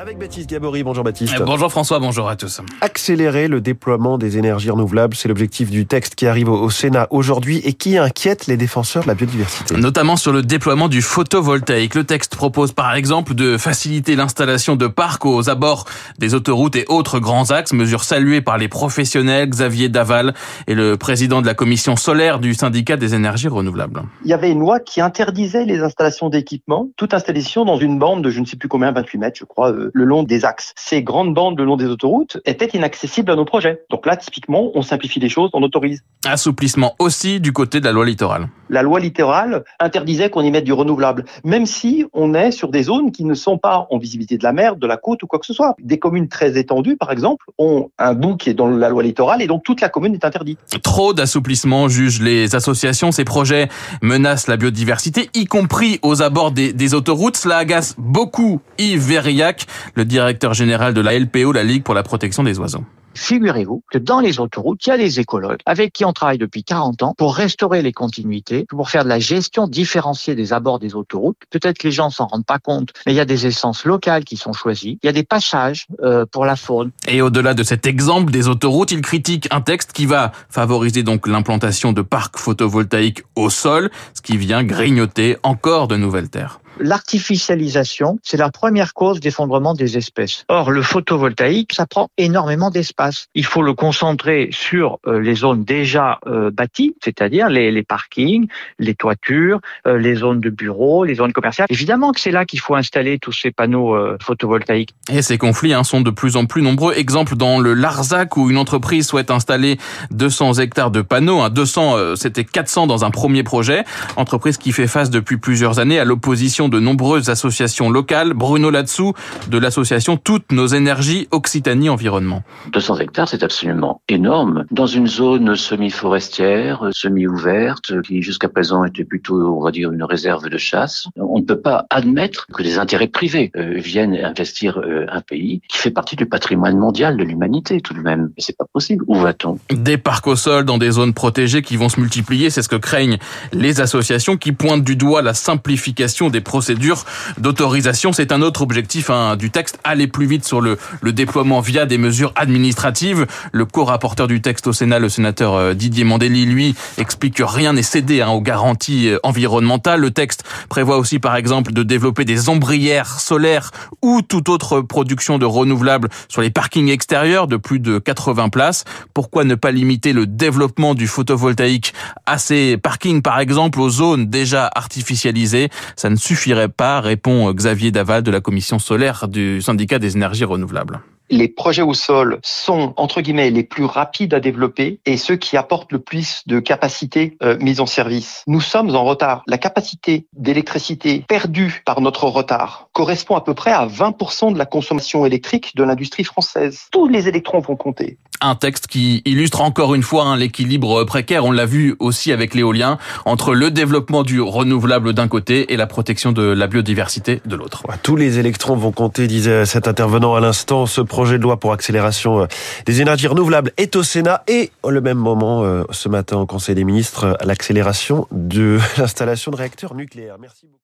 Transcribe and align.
Avec 0.00 0.16
Baptiste 0.16 0.48
Gabory, 0.48 0.84
bonjour 0.84 1.02
Baptiste. 1.02 1.40
Euh, 1.40 1.44
bonjour 1.44 1.72
François, 1.72 1.98
bonjour 1.98 2.28
à 2.28 2.36
tous. 2.36 2.60
Accélérer 2.80 3.48
le 3.48 3.60
déploiement 3.60 4.16
des 4.16 4.38
énergies 4.38 4.70
renouvelables, 4.70 5.16
c'est 5.16 5.26
l'objectif 5.26 5.70
du 5.70 5.86
texte 5.86 6.14
qui 6.14 6.28
arrive 6.28 6.48
au 6.50 6.70
Sénat 6.70 7.08
aujourd'hui 7.10 7.60
et 7.64 7.72
qui 7.72 7.98
inquiète 7.98 8.46
les 8.46 8.56
défenseurs 8.56 9.02
de 9.02 9.08
la 9.08 9.16
biodiversité. 9.16 9.76
Notamment 9.76 10.14
sur 10.14 10.30
le 10.30 10.42
déploiement 10.42 10.86
du 10.86 11.02
photovoltaïque. 11.02 11.96
Le 11.96 12.04
texte 12.04 12.36
propose 12.36 12.70
par 12.70 12.94
exemple 12.94 13.34
de 13.34 13.56
faciliter 13.56 14.14
l'installation 14.14 14.76
de 14.76 14.86
parcs 14.86 15.26
aux 15.26 15.50
abords 15.50 15.84
des 16.20 16.32
autoroutes 16.32 16.76
et 16.76 16.84
autres 16.86 17.18
grands 17.18 17.50
axes, 17.50 17.72
mesure 17.72 18.04
saluée 18.04 18.40
par 18.40 18.56
les 18.56 18.68
professionnels 18.68 19.50
Xavier 19.50 19.88
Daval 19.88 20.32
et 20.68 20.76
le 20.76 20.96
président 20.96 21.42
de 21.42 21.46
la 21.46 21.54
commission 21.54 21.96
solaire 21.96 22.38
du 22.38 22.54
syndicat 22.54 22.96
des 22.96 23.16
énergies 23.16 23.48
renouvelables. 23.48 24.02
Il 24.24 24.30
y 24.30 24.34
avait 24.34 24.52
une 24.52 24.60
loi 24.60 24.78
qui 24.78 25.00
interdisait 25.00 25.64
les 25.64 25.80
installations 25.80 26.28
d'équipements, 26.28 26.88
toute 26.96 27.14
installation 27.14 27.64
dans 27.64 27.78
une 27.78 27.98
bande 27.98 28.22
de 28.22 28.30
je 28.30 28.38
ne 28.38 28.44
sais 28.44 28.56
plus 28.56 28.68
combien, 28.68 28.92
28 28.92 29.18
mètres 29.18 29.38
je 29.40 29.44
crois, 29.44 29.72
euh, 29.72 29.87
le 29.92 30.04
long 30.04 30.22
des 30.22 30.44
axes. 30.44 30.72
Ces 30.76 31.02
grandes 31.02 31.34
bandes 31.34 31.58
le 31.58 31.64
long 31.64 31.76
des 31.76 31.86
autoroutes 31.86 32.38
étaient 32.44 32.70
inaccessibles 32.74 33.30
à 33.30 33.36
nos 33.36 33.44
projets. 33.44 33.82
Donc 33.90 34.06
là, 34.06 34.16
typiquement, 34.16 34.70
on 34.74 34.82
simplifie 34.82 35.20
les 35.20 35.28
choses, 35.28 35.50
on 35.52 35.62
autorise. 35.62 36.02
Assouplissement 36.26 36.94
aussi 36.98 37.40
du 37.40 37.52
côté 37.52 37.80
de 37.80 37.84
la 37.84 37.92
loi 37.92 38.04
littorale. 38.04 38.48
La 38.70 38.82
loi 38.82 39.00
littorale 39.00 39.64
interdisait 39.80 40.30
qu'on 40.30 40.42
y 40.42 40.50
mette 40.50 40.64
du 40.64 40.72
renouvelable, 40.72 41.24
même 41.44 41.64
si 41.66 42.04
on 42.12 42.34
est 42.34 42.50
sur 42.50 42.68
des 42.68 42.82
zones 42.82 43.12
qui 43.12 43.24
ne 43.24 43.34
sont 43.34 43.56
pas 43.56 43.86
en 43.90 43.98
visibilité 43.98 44.36
de 44.36 44.44
la 44.44 44.52
mer, 44.52 44.76
de 44.76 44.86
la 44.86 44.96
côte 44.96 45.22
ou 45.22 45.26
quoi 45.26 45.38
que 45.38 45.46
ce 45.46 45.54
soit. 45.54 45.74
Des 45.82 45.98
communes 45.98 46.28
très 46.28 46.58
étendues, 46.58 46.96
par 46.96 47.10
exemple, 47.10 47.46
ont 47.56 47.90
un 47.98 48.14
bout 48.14 48.36
qui 48.36 48.50
est 48.50 48.54
dans 48.54 48.68
la 48.68 48.88
loi 48.88 49.02
littorale 49.02 49.40
et 49.42 49.46
donc 49.46 49.62
toute 49.64 49.80
la 49.80 49.88
commune 49.88 50.14
est 50.14 50.24
interdite. 50.24 50.58
Trop 50.82 51.14
d'assouplissement, 51.14 51.88
jugent 51.88 52.20
les 52.20 52.54
associations. 52.54 53.10
Ces 53.10 53.24
projets 53.24 53.68
menacent 54.02 54.48
la 54.48 54.56
biodiversité, 54.56 55.30
y 55.34 55.46
compris 55.46 55.98
aux 56.02 56.22
abords 56.22 56.52
des, 56.52 56.72
des 56.72 56.94
autoroutes. 56.94 57.36
Cela 57.36 57.58
agace 57.58 57.94
beaucoup 57.96 58.60
Yves 58.78 59.08
Verriac, 59.08 59.66
le 59.94 60.04
directeur 60.04 60.54
général 60.54 60.94
de 60.94 61.00
la 61.00 61.18
LPO, 61.18 61.52
la 61.52 61.64
Ligue 61.64 61.82
pour 61.82 61.94
la 61.94 62.02
protection 62.02 62.42
des 62.42 62.58
oiseaux. 62.58 62.84
Figurez-vous 63.18 63.82
que 63.90 63.98
dans 63.98 64.20
les 64.20 64.38
autoroutes, 64.38 64.86
il 64.86 64.90
y 64.90 64.92
a 64.92 64.96
des 64.96 65.18
écologues 65.18 65.58
avec 65.66 65.92
qui 65.92 66.04
on 66.04 66.12
travaille 66.12 66.38
depuis 66.38 66.62
40 66.62 67.02
ans 67.02 67.14
pour 67.18 67.34
restaurer 67.34 67.82
les 67.82 67.92
continuités, 67.92 68.64
pour 68.68 68.88
faire 68.88 69.02
de 69.02 69.08
la 69.08 69.18
gestion 69.18 69.66
différenciée 69.66 70.36
des 70.36 70.52
abords 70.52 70.78
des 70.78 70.94
autoroutes. 70.94 71.36
Peut-être 71.50 71.78
que 71.78 71.88
les 71.88 71.92
gens 71.92 72.10
s'en 72.10 72.26
rendent 72.26 72.46
pas 72.46 72.60
compte, 72.60 72.90
mais 73.06 73.12
il 73.12 73.16
y 73.16 73.20
a 73.20 73.24
des 73.24 73.46
essences 73.46 73.84
locales 73.84 74.24
qui 74.24 74.36
sont 74.36 74.52
choisies. 74.52 75.00
Il 75.02 75.06
y 75.06 75.08
a 75.08 75.12
des 75.12 75.24
passages 75.24 75.86
euh, 76.02 76.26
pour 76.30 76.44
la 76.44 76.54
faune. 76.54 76.92
Et 77.08 77.20
au-delà 77.20 77.54
de 77.54 77.64
cet 77.64 77.86
exemple 77.86 78.30
des 78.30 78.46
autoroutes, 78.46 78.92
il 78.92 79.00
critique 79.00 79.48
un 79.50 79.62
texte 79.62 79.92
qui 79.92 80.06
va 80.06 80.30
favoriser 80.48 81.02
donc 81.02 81.26
l'implantation 81.26 81.92
de 81.92 82.02
parcs 82.02 82.38
photovoltaïques 82.38 83.24
au 83.34 83.50
sol, 83.50 83.90
ce 84.14 84.22
qui 84.22 84.36
vient 84.36 84.62
grignoter 84.62 85.36
encore 85.42 85.88
de 85.88 85.96
nouvelles 85.96 86.30
terres 86.30 86.60
l'artificialisation, 86.80 88.18
c'est 88.22 88.36
la 88.36 88.50
première 88.50 88.94
cause 88.94 89.20
d'effondrement 89.20 89.74
des 89.74 89.96
espèces. 89.96 90.44
Or, 90.48 90.70
le 90.70 90.82
photovoltaïque, 90.82 91.72
ça 91.74 91.86
prend 91.86 92.08
énormément 92.16 92.70
d'espace. 92.70 93.26
Il 93.34 93.44
faut 93.44 93.62
le 93.62 93.74
concentrer 93.74 94.48
sur 94.52 94.98
euh, 95.06 95.20
les 95.20 95.34
zones 95.34 95.64
déjà 95.64 96.18
euh, 96.26 96.50
bâties, 96.50 96.94
c'est-à-dire 97.02 97.48
les, 97.48 97.82
parkings, 97.82 98.48
les 98.78 98.94
toitures, 98.94 99.60
euh, 99.86 99.98
les 99.98 100.16
zones 100.16 100.40
de 100.40 100.50
bureaux, 100.50 101.04
les 101.04 101.14
zones 101.14 101.32
commerciales. 101.32 101.66
Évidemment 101.70 102.12
que 102.12 102.20
c'est 102.20 102.30
là 102.30 102.44
qu'il 102.44 102.60
faut 102.60 102.74
installer 102.74 103.18
tous 103.18 103.32
ces 103.32 103.50
panneaux 103.50 103.96
photovoltaïques. 104.20 104.94
Et 105.10 105.22
ces 105.22 105.38
conflits 105.38 105.74
hein, 105.74 105.84
sont 105.84 106.00
de 106.00 106.10
plus 106.10 106.36
en 106.36 106.46
plus 106.46 106.62
nombreux. 106.62 106.94
Exemple 106.94 107.36
dans 107.36 107.58
le 107.58 107.74
Larzac 107.74 108.36
où 108.36 108.50
une 108.50 108.58
entreprise 108.58 109.06
souhaite 109.06 109.30
installer 109.30 109.78
200 110.10 110.54
hectares 110.54 110.90
de 110.90 111.02
panneaux. 111.02 111.40
Hein, 111.40 111.50
200, 111.50 112.16
c'était 112.16 112.44
400 112.44 112.86
dans 112.86 113.04
un 113.04 113.10
premier 113.10 113.42
projet. 113.42 113.84
Entreprise 114.16 114.56
qui 114.56 114.72
fait 114.72 114.86
face 114.86 115.10
depuis 115.10 115.36
plusieurs 115.36 115.78
années 115.78 115.98
à 115.98 116.04
l'opposition 116.04 116.67
de 116.68 116.80
nombreuses 116.80 117.30
associations 117.30 117.90
locales. 117.90 118.32
Bruno 118.34 118.70
Latsou 118.70 119.12
de 119.48 119.58
l'association 119.58 120.16
Toutes 120.16 120.52
nos 120.52 120.66
énergies 120.66 121.28
Occitanie 121.30 121.88
Environnement. 121.88 122.42
200 122.72 122.98
hectares, 122.98 123.28
c'est 123.28 123.42
absolument 123.42 124.00
énorme. 124.08 124.64
Dans 124.70 124.86
une 124.86 125.06
zone 125.06 125.56
semi-forestière, 125.56 126.88
semi-ouverte, 126.92 128.02
qui 128.02 128.22
jusqu'à 128.22 128.48
présent 128.48 128.84
était 128.84 129.04
plutôt, 129.04 129.56
on 129.56 129.62
va 129.62 129.70
dire, 129.70 129.92
une 129.92 130.04
réserve 130.04 130.48
de 130.48 130.58
chasse, 130.58 131.08
on 131.16 131.38
ne 131.38 131.44
peut 131.44 131.60
pas 131.60 131.86
admettre 131.90 132.46
que 132.52 132.62
des 132.62 132.78
intérêts 132.78 133.08
privés 133.08 133.50
euh, 133.56 133.74
viennent 133.76 134.14
investir 134.14 134.78
euh, 134.78 135.06
un 135.10 135.20
pays 135.20 135.60
qui 135.68 135.78
fait 135.78 135.90
partie 135.90 136.16
du 136.16 136.26
patrimoine 136.26 136.76
mondial 136.76 137.16
de 137.16 137.24
l'humanité 137.24 137.80
tout 137.80 137.94
de 137.94 138.00
même. 138.00 138.30
C'est 138.38 138.56
pas 138.56 138.66
possible. 138.72 139.04
Où 139.06 139.16
va-t-on? 139.16 139.58
Des 139.70 139.98
parcs 139.98 140.26
au 140.26 140.36
sol 140.36 140.64
dans 140.64 140.78
des 140.78 140.92
zones 140.92 141.14
protégées 141.14 141.62
qui 141.62 141.76
vont 141.76 141.88
se 141.88 142.00
multiplier, 142.00 142.50
c'est 142.50 142.62
ce 142.62 142.68
que 142.68 142.76
craignent 142.76 143.18
les 143.52 143.80
associations 143.80 144.36
qui 144.36 144.52
pointent 144.52 144.84
du 144.84 144.96
doigt 144.96 145.22
la 145.22 145.34
simplification 145.34 146.30
des 146.30 146.40
procédure 146.58 147.04
d'autorisation. 147.38 148.12
C'est 148.12 148.32
un 148.32 148.42
autre 148.42 148.62
objectif 148.62 149.10
hein, 149.10 149.36
du 149.36 149.52
texte, 149.52 149.78
aller 149.84 150.08
plus 150.08 150.26
vite 150.26 150.44
sur 150.44 150.60
le, 150.60 150.76
déploiement 151.04 151.60
via 151.60 151.86
des 151.86 151.98
mesures 151.98 152.32
administratives. 152.34 153.26
Le 153.52 153.64
co-rapporteur 153.64 154.26
du 154.26 154.40
texte 154.40 154.66
au 154.66 154.72
Sénat, 154.72 154.98
le 154.98 155.08
sénateur 155.08 155.54
euh, 155.54 155.74
Didier 155.74 156.02
Mandeli, 156.02 156.46
lui, 156.46 156.74
explique 156.96 157.36
que 157.36 157.44
rien 157.44 157.74
n'est 157.74 157.84
cédé 157.84 158.22
hein, 158.22 158.30
aux 158.30 158.40
garanties 158.40 159.08
euh, 159.08 159.20
environnementales. 159.22 160.00
Le 160.00 160.10
texte 160.10 160.42
prévoit 160.68 160.98
aussi, 160.98 161.20
par 161.20 161.36
exemple, 161.36 161.72
de 161.72 161.84
développer 161.84 162.24
des 162.24 162.48
ombrières 162.48 163.20
solaires 163.20 163.70
ou 164.02 164.20
toute 164.20 164.48
autre 164.48 164.80
production 164.80 165.38
de 165.38 165.46
renouvelables 165.46 166.08
sur 166.28 166.42
les 166.42 166.50
parkings 166.50 166.88
extérieurs 166.88 167.46
de 167.46 167.56
plus 167.56 167.78
de 167.78 168.00
80 168.00 168.48
places. 168.48 168.82
Pourquoi 169.14 169.44
ne 169.44 169.54
pas 169.54 169.70
limiter 169.70 170.12
le 170.12 170.26
développement 170.26 170.96
du 170.96 171.06
photovoltaïque 171.06 171.94
à 172.26 172.36
ces 172.36 172.76
parkings, 172.78 173.22
par 173.22 173.38
exemple, 173.38 173.78
aux 173.78 173.90
zones 173.90 174.26
déjà 174.26 174.68
artificialisées? 174.74 175.68
Ça 175.96 176.10
ne 176.10 176.16
suffit 176.16 176.47
pas, 176.76 177.00
répond 177.00 177.52
Xavier 177.52 177.90
Daval 177.90 178.22
de 178.22 178.30
la 178.30 178.40
commission 178.40 178.78
solaire 178.78 179.28
du 179.28 179.60
syndicat 179.62 179.98
des 179.98 180.16
énergies 180.16 180.44
renouvelables 180.44 181.00
les 181.30 181.48
projets 181.48 181.82
au 181.82 181.94
sol 181.94 182.38
sont 182.42 182.94
entre 182.96 183.20
guillemets 183.20 183.50
les 183.50 183.62
plus 183.62 183.84
rapides 183.84 184.34
à 184.34 184.40
développer 184.40 185.00
et 185.06 185.16
ceux 185.16 185.36
qui 185.36 185.56
apportent 185.56 185.92
le 185.92 185.98
plus 185.98 186.42
de 186.46 186.60
capacité 186.60 187.36
euh, 187.42 187.58
mise 187.58 187.80
en 187.80 187.86
service. 187.86 188.42
Nous 188.46 188.60
sommes 188.60 188.94
en 188.94 189.04
retard. 189.04 189.42
La 189.46 189.58
capacité 189.58 190.26
d'électricité 190.32 191.24
perdue 191.28 191.82
par 191.84 192.00
notre 192.00 192.24
retard 192.24 192.88
correspond 192.92 193.36
à 193.36 193.42
peu 193.42 193.54
près 193.54 193.72
à 193.72 193.86
20% 193.86 194.52
de 194.52 194.58
la 194.58 194.66
consommation 194.66 195.26
électrique 195.26 195.74
de 195.76 195.84
l'industrie 195.84 196.24
française. 196.24 196.86
Tous 196.90 197.08
les 197.08 197.28
électrons 197.28 197.60
vont 197.60 197.76
compter 197.76 198.18
un 198.40 198.54
texte 198.54 198.86
qui 198.86 199.22
illustre 199.24 199.60
encore 199.60 199.94
une 199.94 200.02
fois 200.02 200.24
hein, 200.24 200.36
l'équilibre 200.36 201.04
précaire, 201.04 201.44
on 201.44 201.52
l'a 201.52 201.66
vu 201.66 201.96
aussi 201.98 202.32
avec 202.32 202.54
l'éolien, 202.54 202.98
entre 203.24 203.54
le 203.54 203.70
développement 203.70 204.22
du 204.22 204.40
renouvelable 204.40 205.12
d'un 205.12 205.28
côté 205.28 205.72
et 205.72 205.76
la 205.76 205.86
protection 205.86 206.32
de 206.32 206.42
la 206.42 206.66
biodiversité 206.66 207.40
de 207.44 207.56
l'autre. 207.56 207.82
Tous 208.02 208.16
les 208.16 208.38
électrons 208.38 208.76
vont 208.76 208.92
compter, 208.92 209.26
disait 209.26 209.66
cet 209.66 209.88
intervenant 209.88 210.34
à 210.34 210.40
l'instant. 210.40 210.86
Ce 210.86 211.00
projet 211.00 211.38
de 211.38 211.42
loi 211.42 211.58
pour 211.58 211.72
accélération 211.72 212.42
euh, 212.42 212.46
des 212.86 213.00
énergies 213.00 213.26
renouvelables 213.26 213.72
est 213.76 213.96
au 213.96 214.02
Sénat 214.02 214.42
et 214.48 214.70
au 214.82 214.90
même 214.90 215.18
moment, 215.18 215.64
euh, 215.64 215.84
ce 215.90 216.08
matin 216.08 216.38
au 216.38 216.46
Conseil 216.46 216.74
des 216.74 216.84
ministres, 216.84 217.36
l'accélération 217.44 218.26
de 218.32 218.78
l'installation 218.98 219.50
de 219.50 219.56
réacteurs 219.56 219.94
nucléaires. 219.94 220.36
Merci 220.40 220.66
beaucoup. 220.66 220.76